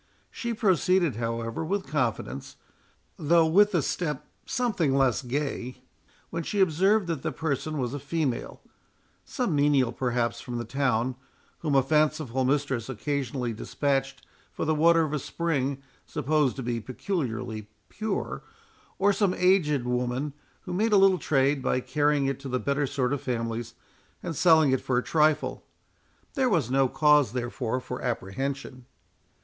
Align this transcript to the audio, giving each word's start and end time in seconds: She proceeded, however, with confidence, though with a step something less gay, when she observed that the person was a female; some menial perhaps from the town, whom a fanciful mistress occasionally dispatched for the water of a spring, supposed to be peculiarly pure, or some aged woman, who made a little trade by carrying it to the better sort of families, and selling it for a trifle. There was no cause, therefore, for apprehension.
She 0.31 0.51
proceeded, 0.55 1.17
however, 1.17 1.63
with 1.63 1.85
confidence, 1.85 2.55
though 3.17 3.45
with 3.45 3.75
a 3.75 3.83
step 3.83 4.25
something 4.47 4.95
less 4.95 5.21
gay, 5.21 5.83
when 6.31 6.41
she 6.41 6.59
observed 6.59 7.05
that 7.05 7.21
the 7.21 7.31
person 7.31 7.77
was 7.77 7.93
a 7.93 7.99
female; 7.99 8.61
some 9.25 9.55
menial 9.55 9.91
perhaps 9.91 10.41
from 10.41 10.57
the 10.57 10.65
town, 10.65 11.17
whom 11.59 11.75
a 11.75 11.83
fanciful 11.83 12.43
mistress 12.45 12.89
occasionally 12.89 13.53
dispatched 13.53 14.25
for 14.51 14.65
the 14.65 14.73
water 14.73 15.03
of 15.03 15.13
a 15.13 15.19
spring, 15.19 15.83
supposed 16.07 16.55
to 16.55 16.63
be 16.63 16.79
peculiarly 16.79 17.67
pure, 17.87 18.41
or 18.97 19.13
some 19.13 19.35
aged 19.35 19.85
woman, 19.85 20.33
who 20.61 20.73
made 20.73 20.93
a 20.93 20.97
little 20.97 21.19
trade 21.19 21.61
by 21.61 21.79
carrying 21.79 22.25
it 22.25 22.39
to 22.39 22.49
the 22.49 22.59
better 22.59 22.87
sort 22.87 23.13
of 23.13 23.21
families, 23.21 23.75
and 24.23 24.35
selling 24.35 24.71
it 24.71 24.81
for 24.81 24.97
a 24.97 25.03
trifle. 25.03 25.63
There 26.33 26.49
was 26.49 26.71
no 26.71 26.87
cause, 26.87 27.33
therefore, 27.33 27.79
for 27.79 28.01
apprehension. 28.01 28.87